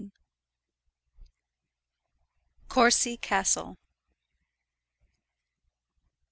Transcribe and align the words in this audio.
COURCY 2.69 3.17
CASTLE. 3.17 3.77